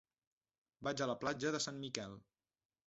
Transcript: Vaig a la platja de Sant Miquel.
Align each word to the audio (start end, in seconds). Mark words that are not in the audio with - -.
Vaig 0.87 1.03
a 1.05 1.09
la 1.11 1.17
platja 1.25 1.53
de 1.59 1.63
Sant 1.69 1.79
Miquel. 1.87 2.21